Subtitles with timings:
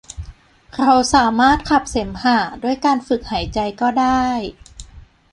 [0.79, 4.25] เราสามารถขับเสมหะด้วยการฝึกหายใจก็ได้